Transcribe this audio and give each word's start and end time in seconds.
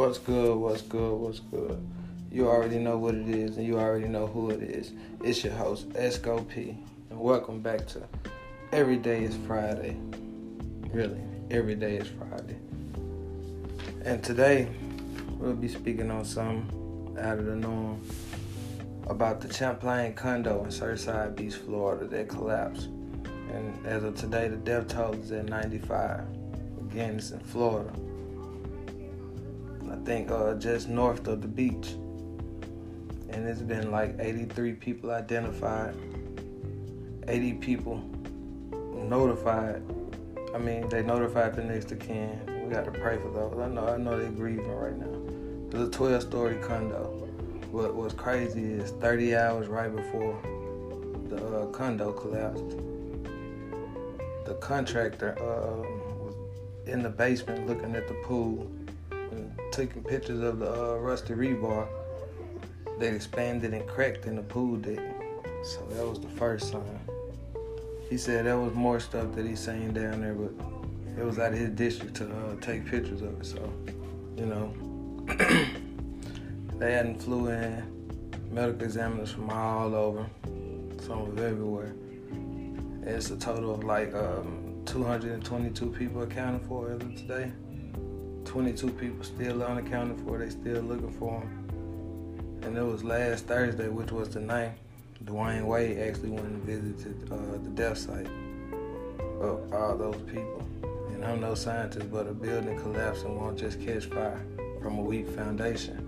What's 0.00 0.16
good? 0.16 0.56
What's 0.56 0.80
good? 0.80 1.12
What's 1.12 1.40
good? 1.40 1.86
You 2.32 2.48
already 2.48 2.78
know 2.78 2.96
what 2.96 3.14
it 3.14 3.28
is, 3.28 3.58
and 3.58 3.66
you 3.66 3.78
already 3.78 4.08
know 4.08 4.26
who 4.26 4.48
it 4.48 4.62
is. 4.62 4.92
It's 5.22 5.44
your 5.44 5.52
host, 5.52 5.90
Esco 5.90 6.48
P, 6.48 6.74
and 7.10 7.20
welcome 7.20 7.60
back 7.60 7.86
to 7.88 8.08
Every 8.72 8.96
Day 8.96 9.24
is 9.24 9.36
Friday. 9.46 9.98
Really, 10.90 11.20
every 11.50 11.74
day 11.74 11.98
is 11.98 12.08
Friday. 12.08 12.56
And 14.02 14.24
today, 14.24 14.70
we'll 15.32 15.52
be 15.52 15.68
speaking 15.68 16.10
on 16.10 16.24
something 16.24 17.18
out 17.20 17.38
of 17.38 17.44
the 17.44 17.56
norm 17.56 18.00
about 19.06 19.42
the 19.42 19.52
Champlain 19.52 20.14
condo 20.14 20.64
in 20.64 20.70
Surfside 20.70 21.36
Beach, 21.36 21.56
Florida 21.56 22.06
that 22.06 22.26
collapsed. 22.26 22.86
And 23.52 23.86
as 23.86 24.02
of 24.02 24.16
today, 24.16 24.48
the 24.48 24.56
death 24.56 24.88
toll 24.88 25.12
is 25.12 25.30
at 25.30 25.44
95. 25.44 26.22
Again, 26.90 27.16
it's 27.16 27.32
in 27.32 27.40
Florida. 27.40 27.92
Think 30.04 30.30
uh, 30.30 30.54
just 30.54 30.88
north 30.88 31.26
of 31.26 31.42
the 31.42 31.48
beach. 31.48 31.94
And 33.30 33.46
it's 33.46 33.62
been 33.62 33.90
like 33.90 34.16
83 34.18 34.72
people 34.74 35.10
identified, 35.12 35.94
80 37.28 37.52
people 37.54 38.02
notified. 38.94 39.82
I 40.54 40.58
mean, 40.58 40.88
they 40.88 41.02
notified 41.02 41.54
the 41.54 41.62
next 41.62 41.92
of 41.92 42.00
kin. 42.00 42.40
We 42.64 42.74
got 42.74 42.84
to 42.86 42.90
pray 42.90 43.18
for 43.18 43.30
those. 43.30 43.56
I 43.58 43.68
know, 43.68 43.86
I 43.86 43.96
know 43.96 44.18
they're 44.18 44.30
grieving 44.30 44.72
right 44.72 44.96
now. 44.96 45.16
It's 45.66 45.96
a 45.96 45.98
12-story 45.98 46.56
condo. 46.56 47.28
What 47.70 47.94
was 47.94 48.12
crazy 48.12 48.64
is 48.64 48.90
30 48.92 49.36
hours 49.36 49.68
right 49.68 49.94
before 49.94 50.40
the 51.30 51.60
uh, 51.60 51.66
condo 51.66 52.12
collapsed, 52.12 52.76
the 54.44 54.54
contractor 54.60 55.38
uh, 55.38 55.76
was 56.18 56.34
in 56.86 57.02
the 57.04 57.08
basement 57.08 57.68
looking 57.68 57.94
at 57.94 58.08
the 58.08 58.14
pool 58.24 58.68
and 59.12 59.56
taking 59.70 60.02
pictures 60.02 60.40
of 60.40 60.58
the 60.58 60.72
uh, 60.72 60.96
rusty 60.96 61.34
rebar 61.34 61.86
that 62.98 63.14
expanded 63.14 63.72
and 63.72 63.86
cracked 63.88 64.26
in 64.26 64.36
the 64.36 64.42
pool 64.42 64.76
deck. 64.76 64.98
So 65.64 65.86
that 65.90 66.06
was 66.06 66.20
the 66.20 66.28
first 66.28 66.70
sign. 66.70 67.00
He 68.08 68.18
said 68.18 68.46
that 68.46 68.58
was 68.58 68.74
more 68.74 69.00
stuff 69.00 69.34
that 69.34 69.46
he's 69.46 69.60
seen 69.60 69.92
down 69.92 70.20
there, 70.20 70.34
but 70.34 70.52
it 71.18 71.24
was 71.24 71.38
out 71.38 71.52
of 71.52 71.58
his 71.58 71.70
district 71.70 72.16
to 72.16 72.24
uh, 72.24 72.56
take 72.60 72.86
pictures 72.86 73.22
of 73.22 73.40
it. 73.40 73.46
So, 73.46 73.72
you 74.36 74.46
know, 74.46 74.74
they 76.78 76.92
hadn't 76.92 77.22
flew 77.22 77.48
in 77.48 77.82
medical 78.50 78.82
examiners 78.82 79.30
from 79.30 79.50
all 79.50 79.94
over, 79.94 80.26
some 81.00 81.20
of 81.20 81.38
everywhere. 81.38 81.94
It's 83.02 83.30
a 83.30 83.36
total 83.36 83.74
of 83.74 83.84
like 83.84 84.14
um, 84.14 84.82
222 84.86 85.90
people 85.90 86.22
accounted 86.22 86.66
for 86.66 86.90
as 86.90 87.00
of 87.00 87.14
today. 87.16 87.52
22 88.50 88.90
people 88.94 89.22
still 89.22 89.62
unaccounted 89.62 90.20
for. 90.26 90.38
They 90.38 90.50
still 90.50 90.82
looking 90.82 91.12
for 91.12 91.38
them. 91.38 92.60
And 92.62 92.76
it 92.76 92.82
was 92.82 93.04
last 93.04 93.46
Thursday, 93.46 93.86
which 93.86 94.10
was 94.10 94.30
the 94.30 94.40
9th. 94.40 94.72
Dwyane 95.24 95.64
Wade 95.64 95.98
actually 95.98 96.30
went 96.30 96.46
and 96.46 96.62
visited 96.64 97.30
uh, 97.30 97.36
the 97.62 97.70
death 97.74 97.98
site 97.98 98.26
of 99.40 99.72
all 99.72 99.96
those 99.96 100.20
people. 100.22 100.66
And 101.12 101.24
I'm 101.24 101.40
no 101.40 101.54
scientist, 101.54 102.10
but 102.10 102.26
a 102.26 102.32
building 102.32 102.76
collapsing 102.80 103.38
won't 103.38 103.56
just 103.56 103.80
catch 103.80 104.06
fire 104.06 104.44
from 104.82 104.98
a 104.98 105.02
weak 105.02 105.28
foundation. 105.28 105.98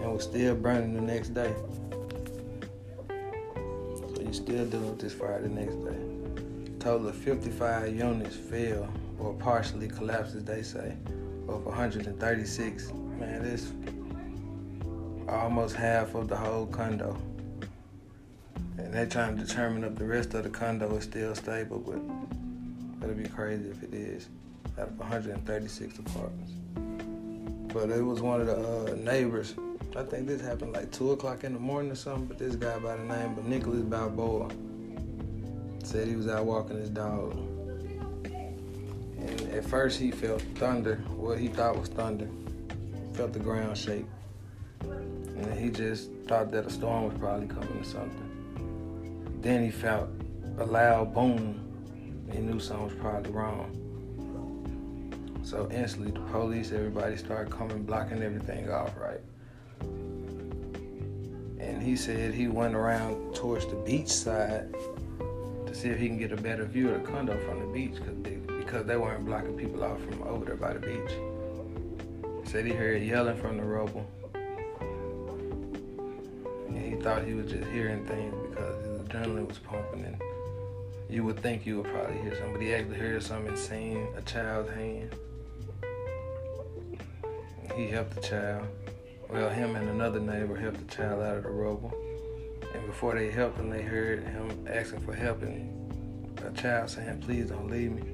And 0.00 0.12
was 0.12 0.24
still 0.24 0.56
burning 0.56 0.94
the 0.94 1.00
next 1.00 1.28
day. 1.28 1.54
So 3.08 4.20
you're 4.20 4.32
still 4.32 4.66
dealing 4.66 4.90
with 4.90 4.98
this 4.98 5.14
fire 5.14 5.40
the 5.40 5.48
next 5.48 5.76
day. 5.76 6.80
total 6.80 7.06
of 7.06 7.14
55 7.14 7.94
units 7.94 8.34
fell 8.34 8.92
or 9.20 9.32
partially 9.34 9.86
collapsed, 9.86 10.34
as 10.34 10.42
they 10.42 10.62
say, 10.62 10.96
of 11.56 11.66
136. 11.66 12.92
Man, 12.92 13.42
this 13.42 13.72
almost 15.28 15.74
half 15.76 16.14
of 16.14 16.28
the 16.28 16.36
whole 16.36 16.66
condo. 16.66 17.16
And 18.78 18.92
they're 18.92 19.06
trying 19.06 19.36
to 19.36 19.44
determine 19.44 19.84
if 19.84 19.96
the 19.96 20.04
rest 20.04 20.34
of 20.34 20.44
the 20.44 20.50
condo 20.50 20.94
is 20.96 21.04
still 21.04 21.34
stable, 21.34 21.78
but 21.78 23.00
that'd 23.00 23.22
be 23.22 23.28
crazy 23.28 23.70
if 23.70 23.82
it 23.82 23.94
is. 23.94 24.28
Out 24.78 24.88
of 24.88 24.98
136 24.98 25.98
apartments. 25.98 26.52
But 27.72 27.90
it 27.90 28.02
was 28.02 28.20
one 28.20 28.40
of 28.40 28.46
the 28.46 28.92
uh, 28.92 28.94
neighbors. 28.96 29.54
I 29.96 30.02
think 30.04 30.26
this 30.26 30.40
happened 30.40 30.72
like 30.72 30.90
2 30.90 31.12
o'clock 31.12 31.44
in 31.44 31.52
the 31.52 31.60
morning 31.60 31.92
or 31.92 31.96
something, 31.96 32.26
but 32.26 32.38
this 32.38 32.56
guy 32.56 32.78
by 32.78 32.96
the 32.96 33.04
name 33.04 33.36
of 33.38 33.44
Nicholas 33.46 33.82
Balboa 33.82 34.50
said 35.84 36.08
he 36.08 36.16
was 36.16 36.28
out 36.28 36.46
walking 36.46 36.78
his 36.78 36.90
dog. 36.90 37.51
And 39.28 39.52
at 39.52 39.64
first 39.64 40.00
he 40.00 40.10
felt 40.10 40.42
thunder, 40.56 40.96
what 41.16 41.38
he 41.38 41.48
thought 41.48 41.78
was 41.78 41.88
thunder. 41.88 42.28
Felt 43.14 43.32
the 43.32 43.38
ground 43.38 43.76
shake. 43.76 44.06
And 44.80 45.58
he 45.58 45.70
just 45.70 46.10
thought 46.26 46.50
that 46.52 46.66
a 46.66 46.70
storm 46.70 47.04
was 47.04 47.18
probably 47.18 47.46
coming 47.46 47.78
or 47.78 47.84
something. 47.84 49.38
Then 49.40 49.64
he 49.64 49.70
felt 49.70 50.08
a 50.58 50.64
loud 50.64 51.14
boom. 51.14 51.60
He 52.32 52.38
knew 52.38 52.58
something 52.58 52.86
was 52.86 52.94
probably 52.94 53.30
wrong. 53.32 53.78
So 55.42 55.68
instantly, 55.70 56.12
the 56.12 56.20
police, 56.30 56.72
everybody 56.72 57.16
started 57.16 57.52
coming, 57.52 57.82
blocking 57.82 58.22
everything 58.22 58.70
off, 58.70 58.92
right? 58.96 59.20
And 61.58 61.82
he 61.82 61.96
said 61.96 62.32
he 62.32 62.48
went 62.48 62.74
around 62.74 63.34
towards 63.34 63.66
the 63.66 63.76
beach 63.76 64.08
side 64.08 64.72
to 65.66 65.74
see 65.74 65.88
if 65.88 65.98
he 65.98 66.06
can 66.06 66.18
get 66.18 66.32
a 66.32 66.36
better 66.36 66.64
view 66.64 66.90
of 66.90 67.02
the 67.02 67.08
condo 67.08 67.36
from 67.46 67.60
the 67.60 67.66
beach 67.66 67.94
because 67.94 68.22
they, 68.22 68.36
because 68.72 68.86
they 68.86 68.96
weren't 68.96 69.26
blocking 69.26 69.54
people 69.54 69.84
off 69.84 70.00
from 70.00 70.22
over 70.22 70.46
there 70.46 70.56
by 70.56 70.72
the 70.72 70.78
beach. 70.78 71.12
Said 72.48 72.64
he 72.64 72.72
heard 72.72 73.02
yelling 73.02 73.36
from 73.36 73.58
the 73.58 73.62
rubble. 73.62 74.08
And 76.68 76.78
he 76.78 76.96
thought 77.02 77.22
he 77.22 77.34
was 77.34 77.52
just 77.52 77.68
hearing 77.68 78.02
things 78.06 78.34
because 78.48 78.82
his 78.86 78.98
adrenaline 79.02 79.46
was 79.46 79.58
pumping 79.58 80.06
and 80.06 80.16
you 81.10 81.22
would 81.22 81.38
think 81.40 81.66
you 81.66 81.82
would 81.82 81.92
probably 81.92 82.16
hear 82.22 82.34
something, 82.34 82.52
but 82.54 82.62
he 82.62 82.72
actually 82.72 82.96
heard 82.96 83.22
something 83.22 83.54
seen 83.56 84.08
a 84.16 84.22
child's 84.22 84.70
hand. 84.70 85.14
He 87.76 87.88
helped 87.88 88.14
the 88.14 88.22
child. 88.22 88.66
Well, 89.28 89.50
him 89.50 89.76
and 89.76 89.90
another 89.90 90.18
neighbor 90.18 90.56
helped 90.56 90.78
the 90.78 90.94
child 90.94 91.22
out 91.22 91.36
of 91.36 91.42
the 91.42 91.50
rubble. 91.50 91.92
And 92.72 92.86
before 92.86 93.16
they 93.16 93.30
helped 93.30 93.58
him, 93.58 93.68
they 93.68 93.82
heard 93.82 94.24
him 94.24 94.66
asking 94.66 95.00
for 95.00 95.12
help 95.12 95.42
and 95.42 96.40
a 96.42 96.50
child 96.58 96.88
saying, 96.88 97.20
please 97.20 97.50
don't 97.50 97.68
leave 97.68 97.92
me. 97.92 98.11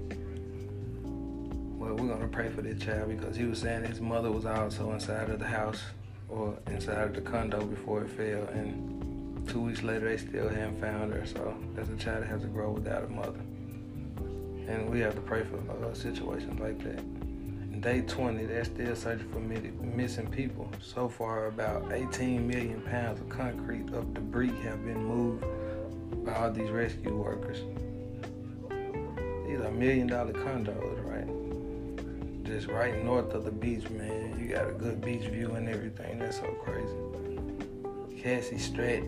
Well, 1.79 1.95
we're 1.95 2.19
to 2.19 2.29
pray 2.29 2.51
for 2.51 2.63
this 2.63 2.83
child 2.83 3.09
because 3.09 3.37
he 3.37 3.45
was 3.45 3.61
saying 3.61 3.85
his 3.85 4.01
mother 4.01 4.31
was 4.31 4.45
also 4.45 4.93
inside 4.93 5.31
of 5.31 5.39
the 5.39 5.47
house 5.47 5.83
or 6.29 6.59
inside 6.67 6.99
of 6.99 7.15
the 7.15 7.21
condo 7.21 7.65
before 7.65 8.03
it 8.03 8.11
fell. 8.11 8.43
And 8.49 9.49
two 9.49 9.61
weeks 9.61 9.83
later, 9.83 10.09
they 10.09 10.17
still 10.17 10.49
hadn't 10.49 10.81
found 10.81 11.13
her. 11.13 11.25
So 11.25 11.57
that's 11.75 11.89
a 11.89 11.97
child 11.97 12.25
that 12.25 12.29
has 12.29 12.43
to 12.43 12.49
grow 12.49 12.73
without 12.73 13.05
a 13.05 13.09
mother. 13.09 13.41
And 14.67 14.91
we 14.91 15.01
have 15.01 15.15
to 15.15 15.21
pray 15.21 15.45
for 15.45 15.57
uh, 15.85 15.95
situations 15.95 16.59
like 16.61 16.83
that 16.83 17.03
day 17.81 18.01
20, 18.01 18.45
they're 18.47 18.65
still 18.65 18.97
searching 18.97 19.29
for 19.31 19.39
missing 19.85 20.27
people. 20.29 20.69
So 20.83 21.09
far, 21.09 21.47
about 21.47 21.93
18 21.93 22.47
million 22.47 22.81
pounds 22.83 23.21
of 23.21 23.29
concrete 23.29 23.89
of 23.93 24.15
debris 24.15 24.53
have 24.63 24.85
been 24.85 25.05
moved 25.05 25.45
by 26.25 26.35
all 26.35 26.51
these 26.51 26.71
rescue 26.71 27.17
workers. 27.17 27.59
These 29.47 29.61
are 29.61 29.71
million 29.71 30.09
dollar 30.09 30.33
condos, 30.33 31.05
right? 31.09 31.38
Just 32.49 32.67
right 32.69 33.05
north 33.05 33.35
of 33.35 33.45
the 33.45 33.51
beach, 33.51 33.91
man. 33.91 34.41
You 34.41 34.55
got 34.55 34.71
a 34.71 34.73
good 34.73 35.03
beach 35.03 35.29
view 35.29 35.53
and 35.53 35.69
everything. 35.69 36.19
That's 36.19 36.39
so 36.39 36.47
crazy. 36.65 38.23
Cassie 38.23 38.57
Stratt 38.57 39.07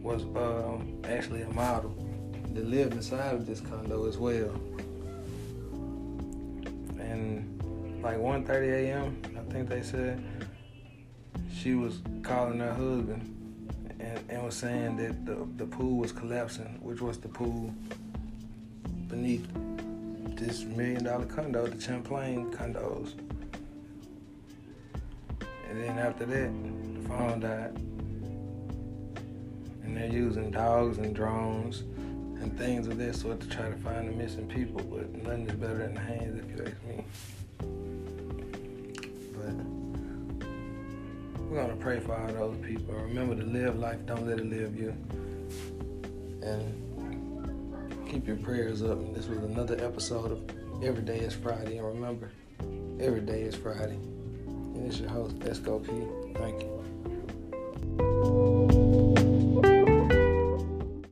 was 0.00 0.22
um, 0.34 0.98
actually 1.04 1.42
a 1.42 1.50
model 1.50 1.94
that 2.54 2.64
lived 2.64 2.94
inside 2.94 3.34
of 3.34 3.44
this 3.44 3.60
condo 3.60 4.08
as 4.08 4.16
well 4.16 4.50
And 6.98 7.60
like 8.02 8.16
1.30 8.16 8.72
a.m. 8.72 9.22
I 9.36 9.52
think 9.52 9.68
they 9.68 9.82
said 9.82 10.24
she 11.54 11.74
was 11.74 12.00
calling 12.22 12.60
her 12.60 12.72
husband 12.72 13.66
and, 14.00 14.20
and 14.30 14.42
was 14.42 14.56
saying 14.56 14.96
that 14.96 15.26
the, 15.26 15.46
the 15.56 15.66
pool 15.66 15.98
was 15.98 16.12
collapsing, 16.12 16.78
which 16.80 17.02
was 17.02 17.18
the 17.18 17.28
pool 17.28 17.74
beneath 19.08 19.46
this 20.36 20.64
million 20.64 21.04
dollar 21.04 21.24
condo, 21.26 21.66
the 21.66 21.80
Champlain 21.80 22.50
condos. 22.52 23.12
And 25.68 25.82
then 25.82 25.98
after 25.98 26.26
that, 26.26 26.52
the 27.02 27.08
phone 27.08 27.40
died. 27.40 27.74
And 29.82 29.96
they're 29.96 30.12
using 30.12 30.50
dogs 30.50 30.98
and 30.98 31.14
drones 31.14 31.80
and 32.40 32.56
things 32.58 32.86
of 32.86 32.98
that 32.98 33.14
sort 33.14 33.40
to 33.40 33.48
try 33.48 33.68
to 33.70 33.76
find 33.76 34.08
the 34.08 34.12
missing 34.12 34.46
people, 34.46 34.82
but 34.82 35.12
nothing 35.22 35.48
is 35.48 35.54
better 35.54 35.78
than 35.78 35.94
the 35.94 36.00
hands 36.00 36.38
if 36.38 36.50
you 36.50 36.64
ask 36.64 36.84
me. 36.84 37.04
But 39.32 39.54
we're 41.42 41.62
gonna 41.62 41.76
pray 41.76 42.00
for 42.00 42.14
all 42.14 42.28
those 42.28 42.56
people. 42.58 42.94
Remember 42.94 43.34
to 43.34 43.42
live 43.42 43.78
life, 43.78 44.04
don't 44.06 44.26
let 44.26 44.38
it 44.38 44.46
live 44.46 44.78
you. 44.78 44.94
And 46.42 46.85
keep 48.16 48.28
your 48.28 48.36
prayers 48.38 48.82
up. 48.82 48.98
This 49.12 49.26
was 49.26 49.36
another 49.40 49.76
episode 49.84 50.32
of 50.32 50.82
Every 50.82 51.02
Day 51.02 51.18
is 51.18 51.34
Friday. 51.34 51.76
And 51.76 51.86
remember, 51.86 52.30
every 52.98 53.20
day 53.20 53.42
is 53.42 53.54
Friday. 53.54 53.98
And 54.46 54.86
it's 54.86 55.00
your 55.00 55.10
host, 55.10 55.38
Esco 55.40 55.84
P. 55.84 55.92
Thank 56.38 56.62
you. 56.62 57.15